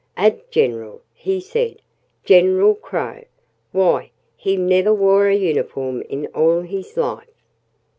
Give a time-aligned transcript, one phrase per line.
[0.17, 1.79] "A general!" he said.
[2.25, 3.23] "General Crow!
[3.71, 7.29] Why he never wore a uniform in all his life!"